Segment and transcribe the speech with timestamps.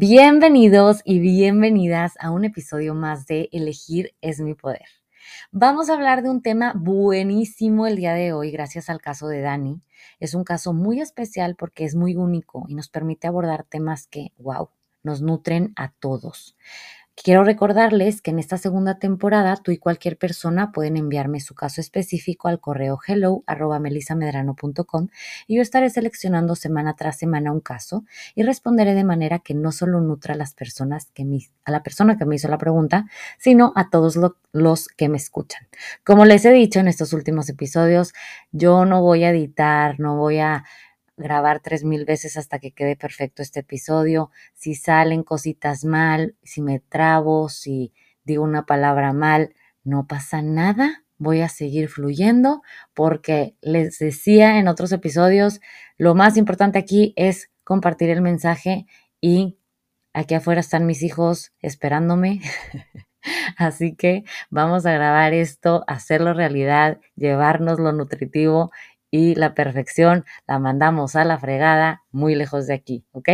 [0.00, 4.84] Bienvenidos y bienvenidas a un episodio más de Elegir es mi poder.
[5.50, 9.40] Vamos a hablar de un tema buenísimo el día de hoy, gracias al caso de
[9.40, 9.82] Dani.
[10.20, 14.28] Es un caso muy especial porque es muy único y nos permite abordar temas que,
[14.38, 14.70] wow,
[15.02, 16.56] nos nutren a todos.
[17.24, 21.80] Quiero recordarles que en esta segunda temporada tú y cualquier persona pueden enviarme su caso
[21.80, 23.42] específico al correo hello
[25.46, 28.04] y yo estaré seleccionando semana tras semana un caso
[28.36, 31.82] y responderé de manera que no solo nutra a las personas que me, a la
[31.82, 34.16] persona que me hizo la pregunta, sino a todos
[34.52, 35.66] los que me escuchan.
[36.04, 38.12] Como les he dicho en estos últimos episodios,
[38.52, 40.64] yo no voy a editar, no voy a
[41.18, 44.30] grabar tres mil veces hasta que quede perfecto este episodio.
[44.54, 47.92] Si salen cositas mal, si me trabo, si
[48.24, 51.04] digo una palabra mal, no pasa nada.
[51.18, 52.62] Voy a seguir fluyendo
[52.94, 55.60] porque les decía en otros episodios,
[55.96, 58.86] lo más importante aquí es compartir el mensaje
[59.20, 59.58] y
[60.12, 62.40] aquí afuera están mis hijos esperándome.
[63.56, 68.70] Así que vamos a grabar esto, hacerlo realidad, llevarnos lo nutritivo
[69.10, 73.28] y la perfección la mandamos a la fregada muy lejos de aquí, ¿ok?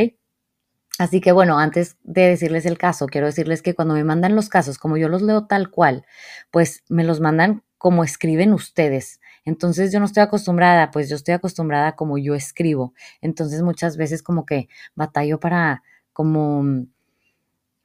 [0.99, 4.49] Así que bueno, antes de decirles el caso, quiero decirles que cuando me mandan los
[4.49, 6.05] casos, como yo los leo tal cual,
[6.53, 9.21] pues me los mandan como escriben ustedes.
[9.45, 12.95] Entonces yo no estoy acostumbrada, pues yo estoy acostumbrada como yo escribo.
[13.21, 15.83] Entonces muchas veces como que batallo para
[16.13, 16.87] como,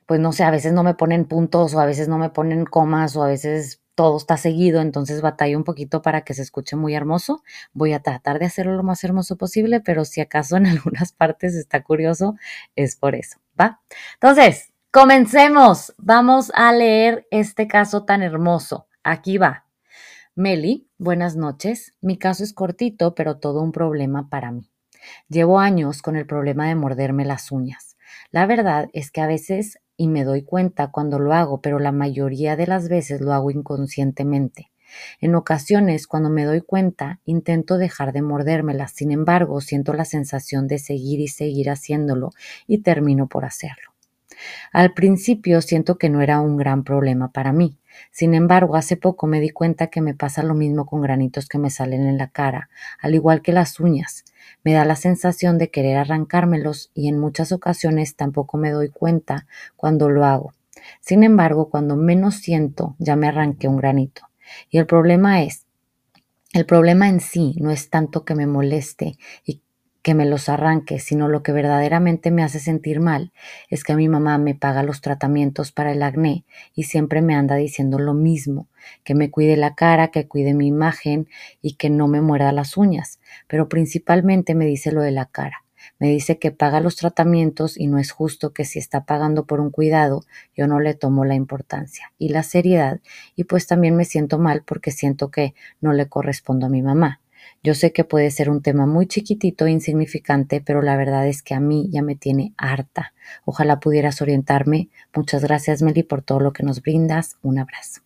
[0.06, 2.66] pues no sé, a veces no me ponen puntos o a veces no me ponen
[2.66, 6.78] comas o a veces todo está seguido, entonces batalla un poquito para que se escuche
[6.78, 7.44] muy hermoso.
[7.74, 11.54] Voy a tratar de hacerlo lo más hermoso posible, pero si acaso en algunas partes
[11.54, 12.38] está curioso,
[12.78, 13.82] es por eso, ¿va?
[14.14, 15.94] Entonces, comencemos.
[15.98, 18.88] Vamos a leer este caso tan hermoso.
[19.04, 19.66] Aquí va.
[20.34, 21.94] Meli, buenas noches.
[22.00, 24.72] Mi caso es cortito, pero todo un problema para mí.
[25.28, 27.98] Llevo años con el problema de morderme las uñas.
[28.31, 31.92] La verdad es que a veces y me doy cuenta cuando lo hago, pero la
[31.92, 34.72] mayoría de las veces lo hago inconscientemente.
[35.20, 40.68] En ocasiones, cuando me doy cuenta, intento dejar de mordérmelas, sin embargo, siento la sensación
[40.68, 42.32] de seguir y seguir haciéndolo
[42.66, 43.92] y termino por hacerlo.
[44.72, 47.78] Al principio siento que no era un gran problema para mí.
[48.10, 51.58] Sin embargo, hace poco me di cuenta que me pasa lo mismo con granitos que
[51.58, 52.70] me salen en la cara,
[53.02, 54.24] al igual que las uñas.
[54.64, 59.48] Me da la sensación de querer arrancármelos y en muchas ocasiones tampoco me doy cuenta
[59.76, 60.54] cuando lo hago.
[61.02, 64.24] Sin embargo, cuando menos siento, ya me arranqué un granito.
[64.70, 65.66] Y el problema es,
[66.54, 69.62] el problema en sí no es tanto que me moleste y
[70.09, 73.31] que me los arranque, sino lo que verdaderamente me hace sentir mal
[73.70, 77.58] es que mi mamá me paga los tratamientos para el acné y siempre me anda
[77.58, 78.68] diciendo lo mismo,
[79.03, 81.28] que me cuide la cara, que cuide mi imagen
[81.62, 85.64] y que no me muerda las uñas, pero principalmente me dice lo de la cara.
[86.00, 89.59] Me dice que paga los tratamientos y no es justo que si está pagando por
[89.59, 90.24] un cuidado,
[90.56, 93.00] yo no le tomo la importancia y la seriedad
[93.36, 97.22] y pues también me siento mal porque siento que no le correspondo a mi mamá.
[97.64, 101.44] Yo sé que puede ser un tema muy chiquitito e insignificante, pero la verdad es
[101.44, 103.14] que a mí ya me tiene harta.
[103.46, 104.89] Ojalá pudieras orientarme.
[105.13, 107.38] Muchas gracias, Meli, por todo lo que nos brindas.
[107.42, 108.01] Un abrazo.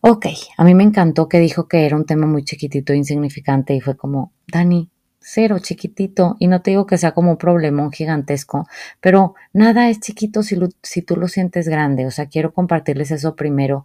[0.00, 0.26] Ok,
[0.56, 3.80] a mí me encantó que dijo que era un tema muy chiquitito e insignificante y
[3.80, 4.90] fue como, Dani,
[5.28, 8.68] cero chiquitito y no te digo que sea como un problemón gigantesco,
[9.00, 12.06] pero nada es chiquito si, si tú lo sientes grande.
[12.06, 13.84] O sea, quiero compartirles eso primero.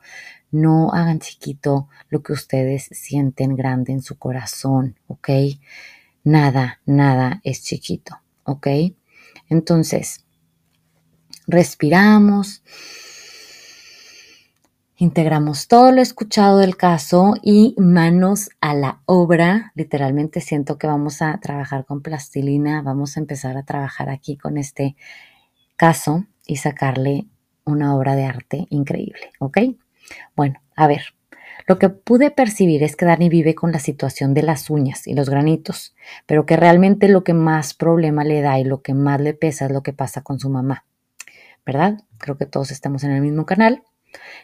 [0.51, 5.29] No hagan chiquito lo que ustedes sienten grande en su corazón, ¿ok?
[6.23, 8.67] Nada, nada es chiquito, ¿ok?
[9.49, 10.25] Entonces,
[11.47, 12.63] respiramos
[15.01, 19.71] Integramos todo lo escuchado del caso y manos a la obra.
[19.73, 24.59] Literalmente siento que vamos a trabajar con plastilina, vamos a empezar a trabajar aquí con
[24.59, 24.95] este
[25.75, 27.25] caso y sacarle
[27.65, 29.57] una obra de arte increíble, ¿ok?
[30.35, 31.01] Bueno, a ver,
[31.67, 35.13] lo que pude percibir es que Dani vive con la situación de las uñas y
[35.13, 39.21] los granitos, pero que realmente lo que más problema le da y lo que más
[39.21, 40.85] le pesa es lo que pasa con su mamá.
[41.65, 41.99] ¿Verdad?
[42.17, 43.83] Creo que todos estamos en el mismo canal.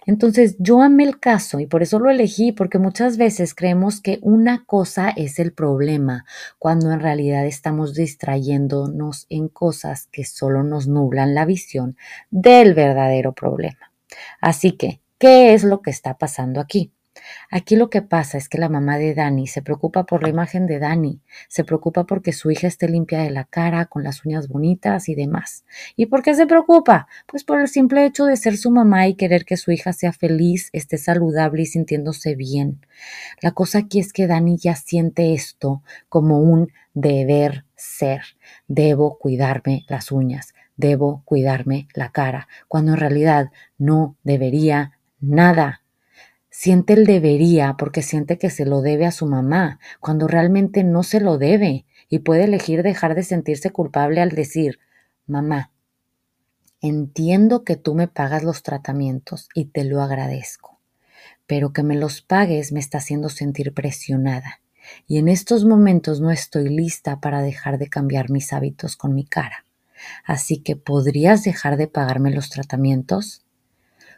[0.05, 4.19] Entonces yo amé el caso y por eso lo elegí, porque muchas veces creemos que
[4.21, 6.25] una cosa es el problema,
[6.59, 11.97] cuando en realidad estamos distrayéndonos en cosas que solo nos nublan la visión
[12.29, 13.91] del verdadero problema.
[14.39, 16.93] Así que, ¿qué es lo que está pasando aquí?
[17.49, 20.67] Aquí lo que pasa es que la mamá de Dani se preocupa por la imagen
[20.67, 24.47] de Dani, se preocupa porque su hija esté limpia de la cara, con las uñas
[24.47, 25.65] bonitas y demás.
[25.95, 27.07] ¿Y por qué se preocupa?
[27.25, 30.13] Pues por el simple hecho de ser su mamá y querer que su hija sea
[30.13, 32.85] feliz, esté saludable y sintiéndose bien.
[33.41, 38.21] La cosa aquí es que Dani ya siente esto como un deber ser.
[38.67, 45.81] Debo cuidarme las uñas, debo cuidarme la cara, cuando en realidad no debería nada.
[46.49, 51.03] Siente el debería porque siente que se lo debe a su mamá, cuando realmente no
[51.03, 54.79] se lo debe, y puede elegir dejar de sentirse culpable al decir,
[55.27, 55.71] mamá,
[56.81, 60.79] entiendo que tú me pagas los tratamientos y te lo agradezco,
[61.45, 64.61] pero que me los pagues me está haciendo sentir presionada,
[65.05, 69.25] y en estos momentos no estoy lista para dejar de cambiar mis hábitos con mi
[69.25, 69.65] cara.
[70.23, 73.46] Así que podrías dejar de pagarme los tratamientos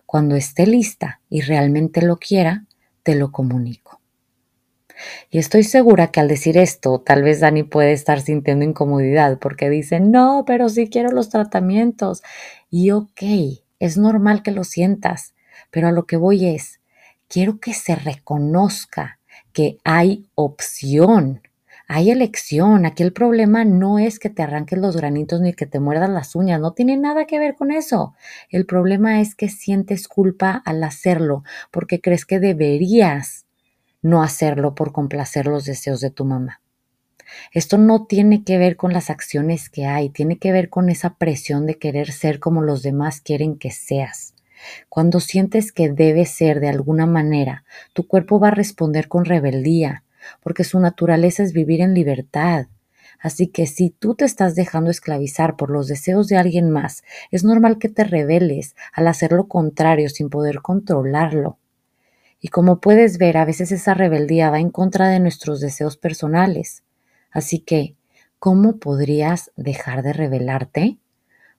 [0.10, 2.66] cuando esté lista y realmente lo quiera,
[3.04, 4.02] te lo comunico.
[5.30, 9.70] Y estoy segura que al decir esto, tal vez Dani puede estar sintiendo incomodidad porque
[9.70, 12.24] dice, no, pero sí quiero los tratamientos.
[12.72, 13.22] Y ok,
[13.78, 15.36] es normal que lo sientas,
[15.70, 16.80] pero a lo que voy es,
[17.28, 19.20] quiero que se reconozca
[19.54, 21.44] que hay opción
[21.92, 22.86] hay elección.
[22.86, 26.36] Aquí el problema no es que te arranques los granitos ni que te muerdas las
[26.36, 26.62] uñas.
[26.62, 28.14] No tiene nada que ver con eso.
[28.52, 33.48] El problema es que sientes culpa al hacerlo porque crees que deberías
[34.04, 36.62] no hacerlo por complacer los deseos de tu mamá.
[37.54, 41.16] Esto no tiene que ver con las acciones que hay, tiene que ver con esa
[41.16, 44.36] presión de querer ser como los demás quieren que seas.
[44.90, 47.64] Cuando sientes que debes ser de alguna manera,
[47.94, 50.04] tu cuerpo va a responder con rebeldía,
[50.42, 52.68] porque su naturaleza es vivir en libertad.
[53.20, 57.44] Así que si tú te estás dejando esclavizar por los deseos de alguien más, es
[57.44, 61.58] normal que te rebeles al hacer lo contrario sin poder controlarlo.
[62.40, 66.84] Y como puedes ver, a veces esa rebeldía va en contra de nuestros deseos personales.
[67.32, 67.96] Así que,
[68.40, 70.98] ¿cómo podrías dejar de rebelarte?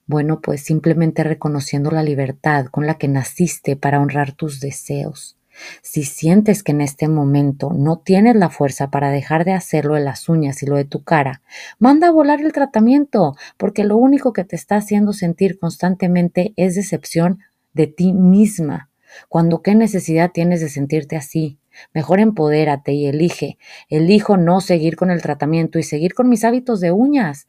[0.06, 5.36] Bueno, pues simplemente reconociendo la libertad con la que naciste para honrar tus deseos.
[5.82, 10.00] Si sientes que en este momento no tienes la fuerza para dejar de hacerlo de
[10.00, 11.42] las uñas y lo de tu cara,
[11.78, 16.74] manda a volar el tratamiento, porque lo único que te está haciendo sentir constantemente es
[16.74, 17.40] decepción
[17.72, 18.90] de ti misma.
[19.28, 21.58] Cuando qué necesidad tienes de sentirte así.
[21.94, 23.58] Mejor empodérate y elige.
[23.88, 27.48] Elijo no seguir con el tratamiento y seguir con mis hábitos de uñas.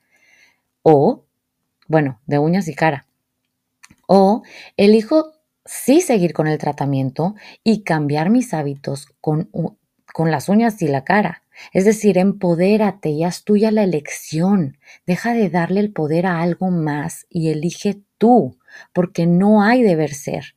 [0.83, 1.25] O,
[1.87, 3.05] bueno, de uñas y cara.
[4.07, 4.43] O
[4.77, 5.33] elijo
[5.65, 9.49] sí seguir con el tratamiento y cambiar mis hábitos con,
[10.13, 11.43] con las uñas y la cara.
[11.73, 14.77] Es decir, empodérate y haz tuya la elección.
[15.05, 18.57] Deja de darle el poder a algo más y elige tú,
[18.93, 20.55] porque no hay deber ser.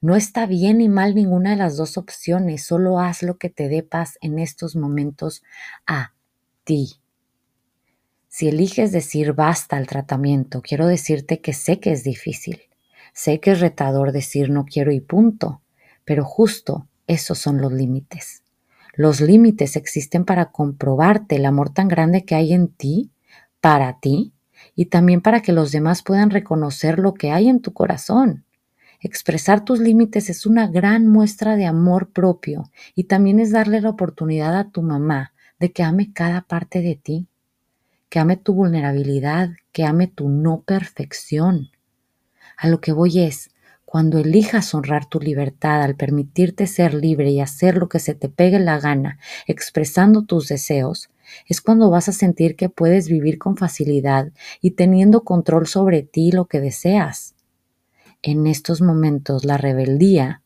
[0.00, 3.68] No está bien ni mal ninguna de las dos opciones, solo haz lo que te
[3.68, 5.44] dé paz en estos momentos
[5.86, 6.12] a
[6.64, 6.94] ti.
[8.26, 12.71] Si eliges decir basta al tratamiento, quiero decirte que sé que es difícil.
[13.12, 15.60] Sé que es retador decir no quiero y punto,
[16.04, 18.42] pero justo esos son los límites.
[18.94, 23.10] Los límites existen para comprobarte el amor tan grande que hay en ti,
[23.60, 24.32] para ti,
[24.74, 28.44] y también para que los demás puedan reconocer lo que hay en tu corazón.
[29.00, 33.90] Expresar tus límites es una gran muestra de amor propio y también es darle la
[33.90, 37.26] oportunidad a tu mamá de que ame cada parte de ti,
[38.08, 41.71] que ame tu vulnerabilidad, que ame tu no perfección,
[42.62, 43.50] a lo que voy es,
[43.84, 48.28] cuando elijas honrar tu libertad al permitirte ser libre y hacer lo que se te
[48.28, 51.10] pegue la gana, expresando tus deseos,
[51.48, 56.30] es cuando vas a sentir que puedes vivir con facilidad y teniendo control sobre ti
[56.30, 57.34] lo que deseas.
[58.22, 60.42] En estos momentos la rebeldía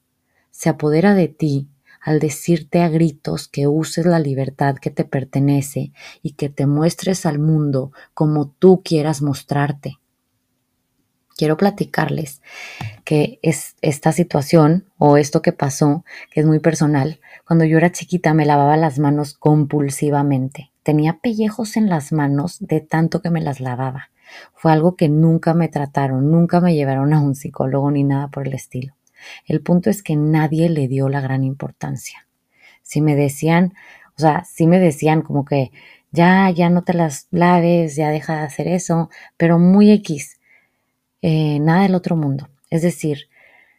[0.50, 1.68] se apodera de ti
[2.00, 5.92] al decirte a gritos que uses la libertad que te pertenece
[6.22, 9.98] y que te muestres al mundo como tú quieras mostrarte
[11.36, 12.42] quiero platicarles
[13.04, 17.20] que es esta situación o esto que pasó, que es muy personal.
[17.46, 20.72] Cuando yo era chiquita me lavaba las manos compulsivamente.
[20.82, 24.10] Tenía pellejos en las manos de tanto que me las lavaba.
[24.54, 28.46] Fue algo que nunca me trataron, nunca me llevaron a un psicólogo ni nada por
[28.46, 28.96] el estilo.
[29.46, 32.26] El punto es que nadie le dio la gran importancia.
[32.82, 33.74] Si me decían,
[34.16, 35.70] o sea, si me decían como que
[36.10, 40.38] ya, ya no te las laves, ya deja de hacer eso, pero muy X,
[41.28, 42.48] eh, nada del otro mundo.
[42.70, 43.28] Es decir,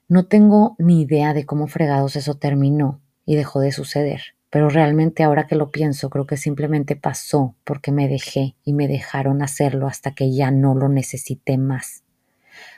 [0.09, 4.21] no tengo ni idea de cómo fregados eso terminó y dejó de suceder.
[4.49, 8.89] Pero realmente ahora que lo pienso, creo que simplemente pasó porque me dejé y me
[8.89, 12.03] dejaron hacerlo hasta que ya no lo necesité más.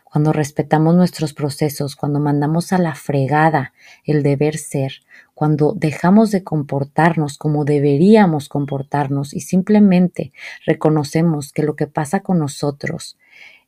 [0.03, 3.73] Cuando respetamos nuestros procesos, cuando mandamos a la fregada
[4.03, 4.91] el deber ser,
[5.33, 10.31] cuando dejamos de comportarnos como deberíamos comportarnos y simplemente
[10.67, 13.17] reconocemos que lo que pasa con nosotros,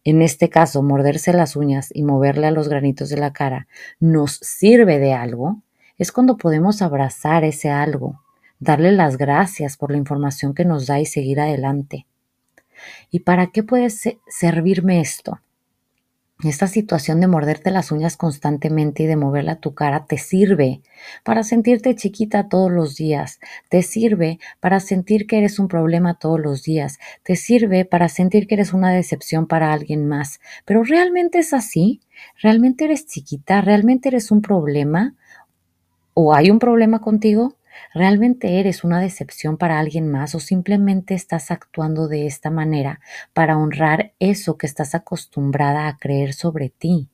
[0.03, 3.67] en este caso morderse las uñas y moverle a los granitos de la cara,
[3.99, 5.61] nos sirve de algo,
[5.97, 8.21] es cuando podemos abrazar ese algo,
[8.59, 12.07] darle las gracias por la información que nos da y seguir adelante.
[13.11, 15.39] ¿Y para qué puede servirme esto?
[16.43, 20.81] Esta situación de morderte las uñas constantemente y de moverla tu cara te sirve
[21.23, 26.39] para sentirte chiquita todos los días, te sirve para sentir que eres un problema todos
[26.39, 30.39] los días, te sirve para sentir que eres una decepción para alguien más.
[30.65, 32.01] Pero ¿realmente es así?
[32.41, 33.61] ¿Realmente eres chiquita?
[33.61, 35.13] ¿Realmente eres un problema?
[36.15, 37.55] ¿O hay un problema contigo?
[37.93, 42.99] ¿Realmente eres una decepción para alguien más o simplemente estás actuando de esta manera
[43.33, 47.09] para honrar eso que estás acostumbrada a creer sobre ti?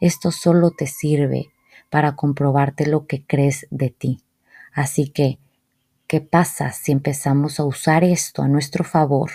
[0.00, 1.50] Esto solo te sirve
[1.90, 4.20] para comprobarte lo que crees de ti.
[4.72, 5.38] Así que,
[6.06, 9.30] ¿qué pasa si empezamos a usar esto a nuestro favor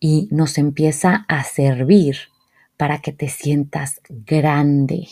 [0.00, 2.16] y nos empieza a servir
[2.76, 5.08] para que te sientas grande?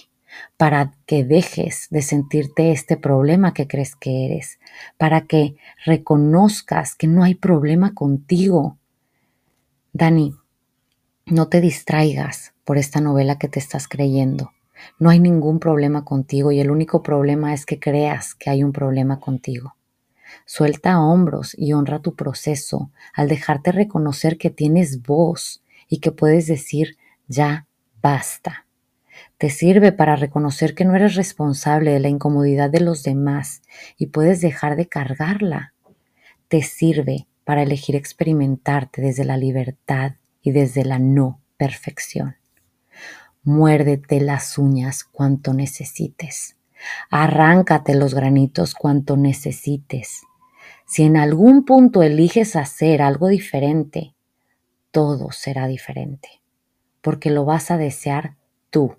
[0.57, 4.59] Para que dejes de sentirte este problema que crees que eres,
[4.99, 8.79] para que reconozcas que no hay problema contigo.
[9.93, 10.35] Dani,
[11.27, 14.53] no te distraigas por esta novela que te estás creyendo.
[14.99, 18.73] No hay ningún problema contigo y el único problema es que creas que hay un
[18.73, 19.77] problema contigo.
[20.47, 26.47] Suelta hombros y honra tu proceso al dejarte reconocer que tienes voz y que puedes
[26.47, 26.97] decir
[27.29, 27.67] ya
[28.01, 28.67] basta.
[29.39, 33.63] Te sirve para reconocer que no eres responsable de la incomodidad de los demás
[33.97, 35.75] y puedes dejar de cargarla.
[36.49, 40.13] Te sirve para elegir experimentarte desde la libertad
[40.43, 42.37] y desde la no perfección.
[43.43, 46.57] Muérdete las uñas cuanto necesites.
[47.11, 50.23] Arráncate los granitos cuanto necesites.
[50.87, 54.15] Si en algún punto eliges hacer algo diferente,
[54.91, 56.43] todo será diferente,
[57.01, 58.37] porque lo vas a desear
[58.71, 58.97] tú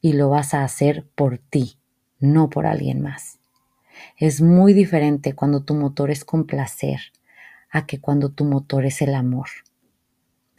[0.00, 1.78] y lo vas a hacer por ti,
[2.18, 3.38] no por alguien más.
[4.16, 7.00] Es muy diferente cuando tu motor es complacer
[7.70, 9.48] a que cuando tu motor es el amor.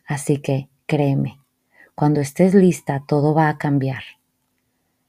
[0.06, 1.40] Así que créeme,
[1.96, 4.04] cuando estés lista todo va a cambiar.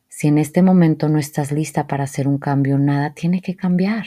[0.08, 4.06] Si en este momento no estás lista para hacer un cambio, nada tiene que cambiar.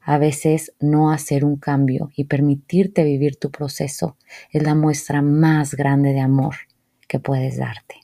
[0.00, 4.16] A veces no hacer un cambio y permitirte vivir tu proceso
[4.50, 6.56] es la muestra más grande de amor
[7.08, 8.03] que puedes darte.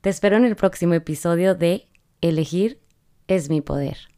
[0.00, 1.88] Te espero en el próximo episodio de
[2.20, 2.80] Elegir
[3.28, 4.11] es mi poder.